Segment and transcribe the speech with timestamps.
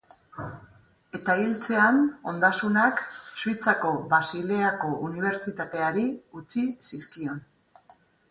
[1.17, 1.99] Eta hiltzean,
[2.31, 3.03] ondasunak
[3.43, 6.07] Suitzako Basileako Unibertsitateari
[6.41, 7.45] utzi zizkion.